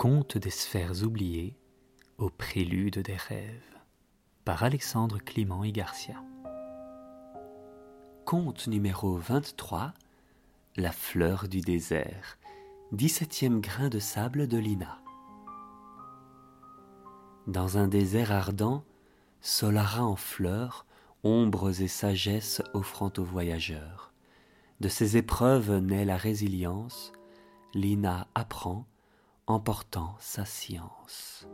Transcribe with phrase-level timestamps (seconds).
[0.00, 1.58] Conte des sphères oubliées
[2.16, 3.76] au prélude des rêves
[4.46, 6.24] par Alexandre Clément et Garcia.
[8.24, 9.92] Conte numéro 23
[10.76, 12.38] La fleur du désert,
[12.94, 15.02] 17e grain de sable de Lina.
[17.46, 18.84] Dans un désert ardent,
[19.42, 20.86] Solara en fleurs,
[21.24, 24.14] ombres et sagesse offrant aux voyageurs.
[24.80, 27.12] De ces épreuves naît la résilience,
[27.74, 28.86] Lina apprend
[29.50, 31.46] emportant sa science.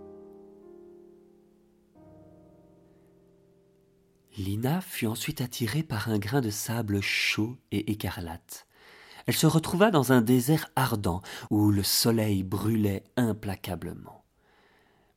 [4.37, 8.66] Lina fut ensuite attirée par un grain de sable chaud et écarlate.
[9.27, 14.24] Elle se retrouva dans un désert ardent où le soleil brûlait implacablement.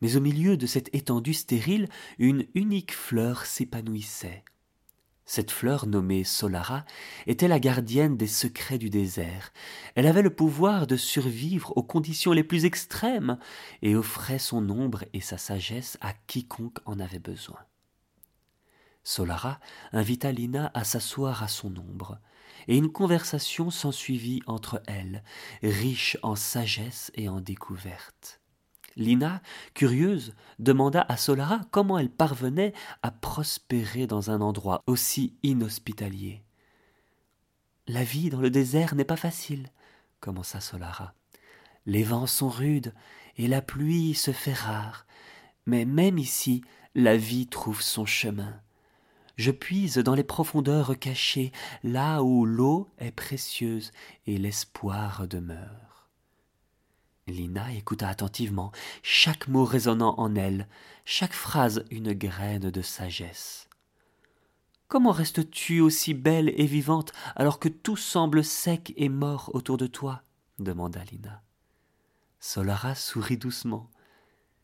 [0.02, 4.44] Mais au milieu de cette étendue stérile, une unique fleur s'épanouissait,
[5.30, 6.86] cette fleur nommée Solara
[7.28, 9.54] était la gardienne des secrets du désert.
[9.94, 13.38] Elle avait le pouvoir de survivre aux conditions les plus extrêmes
[13.84, 17.60] et offrait son ombre et sa sagesse à quiconque en avait besoin.
[19.04, 19.60] Solara
[19.92, 22.18] invita Lina à s'asseoir à son ombre,
[22.68, 25.24] et une conversation s'ensuivit entre elles,
[25.62, 28.42] riche en sagesse et en découvertes.
[29.00, 29.42] Lina,
[29.74, 36.44] curieuse, demanda à Solara comment elle parvenait à prospérer dans un endroit aussi inhospitalier.
[37.88, 39.70] La vie dans le désert n'est pas facile,
[40.20, 41.14] commença Solara.
[41.86, 42.94] Les vents sont rudes
[43.38, 45.06] et la pluie se fait rare,
[45.66, 46.62] mais même ici,
[46.94, 48.60] la vie trouve son chemin.
[49.38, 51.54] Je puise dans les profondeurs cachées,
[51.84, 53.94] là où l'eau est précieuse
[54.28, 55.89] et l'espoir demeure.
[57.30, 58.72] Lina écouta attentivement,
[59.04, 60.68] chaque mot résonnant en elle,
[61.06, 63.68] chaque phrase une graine de sagesse.
[64.88, 69.88] Comment restes-tu aussi belle et vivante alors que tout semble sec et mort autour de
[69.88, 70.24] toi?
[70.58, 71.44] demanda Lina.
[72.40, 73.90] Solara sourit doucement.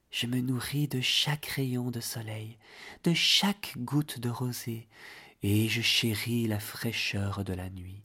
[0.10, 2.58] Je me nourris de chaque rayon de soleil,
[3.04, 4.88] de chaque goutte de rosée,
[5.44, 8.04] et je chéris la fraîcheur de la nuit.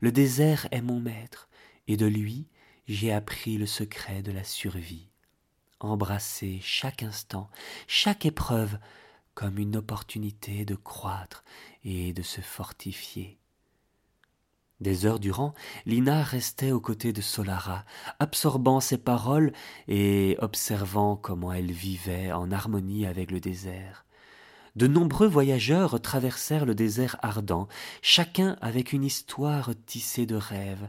[0.00, 1.48] Le désert est mon maître,
[1.86, 2.46] et de lui
[2.86, 5.08] j'ai appris le secret de la survie,
[5.80, 7.50] embrasser chaque instant,
[7.86, 8.78] chaque épreuve
[9.34, 11.44] comme une opportunité de croître
[11.84, 13.38] et de se fortifier.
[14.80, 15.54] Des heures durant,
[15.86, 17.84] Lina restait aux côtés de Solara,
[18.18, 19.52] absorbant ses paroles
[19.88, 24.04] et observant comment elle vivait en harmonie avec le désert.
[24.76, 27.68] De nombreux voyageurs traversèrent le désert ardent,
[28.02, 30.88] chacun avec une histoire tissée de rêves,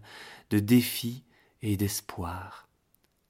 [0.49, 1.23] de défis
[1.73, 2.65] d'espoir.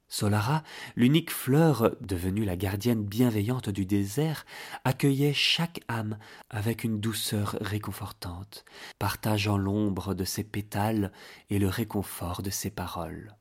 [0.08, 0.62] Solara,
[0.94, 4.46] l'unique fleur devenue la gardienne bienveillante du désert,
[4.84, 8.64] accueillait chaque âme avec une douceur réconfortante,
[9.00, 11.12] partageant l'ombre de ses pétales
[11.50, 13.34] et le réconfort de ses paroles.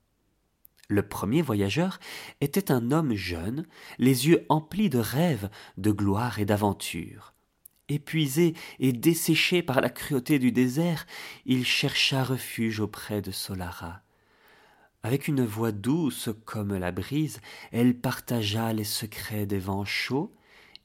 [0.87, 1.99] Le premier voyageur
[2.41, 3.65] était un homme jeune,
[3.99, 7.33] les yeux emplis de rêves, de gloire et d'aventure.
[7.89, 11.05] Épuisé et desséché par la cruauté du désert,
[11.45, 14.04] il chercha refuge auprès de Solara.
[15.05, 17.39] Avec une voix douce comme la brise,
[17.71, 20.33] elle partagea les secrets des vents chauds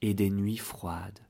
[0.02, 1.20] et des nuits froides.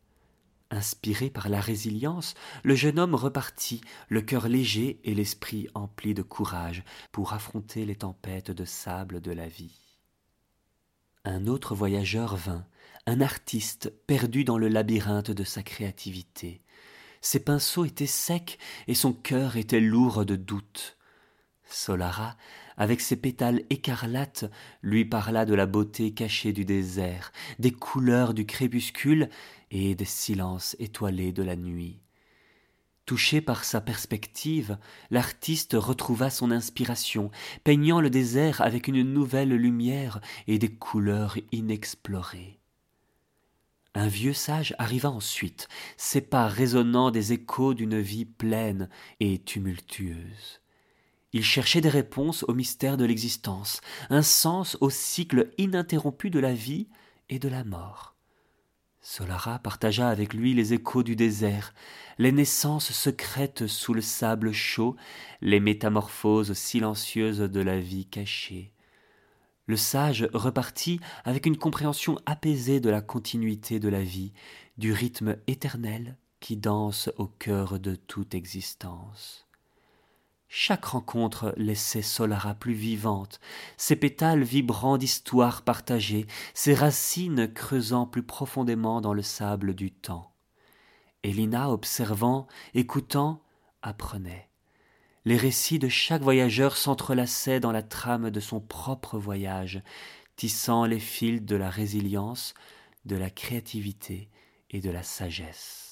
[0.73, 2.35] Inspiré par la résilience,
[2.65, 7.95] le jeune homme repartit, le cœur léger et l'esprit empli de courage, pour affronter les
[7.95, 9.79] tempêtes de sable de la vie.
[11.25, 12.67] Un autre voyageur vint,
[13.07, 16.61] un artiste perdu dans le labyrinthe de sa créativité.
[17.21, 18.59] Ses pinceaux étaient secs
[18.89, 20.97] et son cœur était lourd de doutes.
[21.73, 22.37] Solara,
[22.77, 24.51] avec ses pétales écarlates,
[24.83, 29.29] lui parla de la beauté cachée du désert, des couleurs du crépuscule
[29.71, 32.01] et des silences étoilés de la nuit.
[33.07, 34.79] Touché par sa perspective,
[35.11, 37.31] l'artiste retrouva son inspiration,
[37.65, 42.61] peignant le désert avec une nouvelle lumière et des couleurs inexplorées.
[43.95, 45.67] Un vieux sage arriva ensuite,
[45.97, 48.89] ses pas résonnant des échos d'une vie pleine
[49.19, 50.61] et tumultueuse.
[51.33, 56.55] Il cherchait des réponses au mystère de l'existence, un sens au cycle ininterrompu de la
[56.55, 56.89] vie
[57.29, 58.17] et de la mort.
[59.01, 61.73] Solara partagea avec lui les échos du désert,
[62.19, 64.97] les naissances secrètes sous le sable chaud,
[65.41, 68.73] les métamorphoses silencieuses de la vie cachée.
[69.67, 74.33] Le sage repartit avec une compréhension apaisée de la continuité de la vie,
[74.79, 79.47] du rythme éternel qui danse au cœur de toute existence.
[80.53, 83.39] Chaque rencontre laissait Solara plus vivante,
[83.77, 90.35] ses pétales vibrant d'histoires partagées, ses racines creusant plus profondément dans le sable du temps.
[91.23, 93.45] Elina, observant, écoutant,
[93.81, 94.51] apprenait.
[95.25, 99.81] Les récits de chaque voyageur s'entrelaçaient dans la trame de son propre voyage,
[100.35, 102.55] tissant les fils de la résilience,
[103.05, 104.29] de la créativité
[104.69, 105.90] et de la sagesse.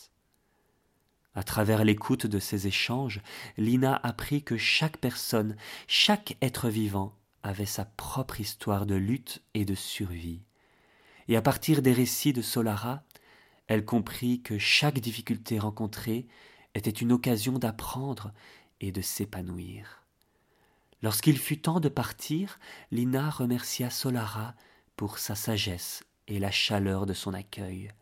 [1.38, 3.20] À travers l'écoute de ces échanges,
[3.56, 5.54] Lina apprit que chaque personne,
[5.86, 7.14] chaque être vivant
[7.44, 10.42] avait sa propre histoire de lutte et de survie.
[11.28, 13.04] Et à partir des récits de Solara,
[13.68, 16.26] elle comprit que chaque difficulté rencontrée
[16.74, 18.32] était une occasion d'apprendre
[18.80, 20.02] et de s'épanouir.
[21.02, 22.58] Lorsqu'il fut temps de partir,
[22.90, 24.56] Lina remercia Solara
[24.96, 27.92] pour sa sagesse et la chaleur de son accueil.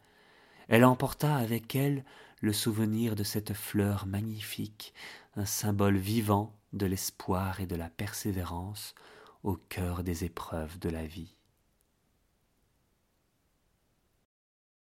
[0.68, 2.02] Elle emporta avec elle
[2.40, 4.92] le souvenir de cette fleur magnifique,
[5.36, 8.94] un symbole vivant de l'espoir et de la persévérance
[9.42, 11.35] au cœur des épreuves de la vie.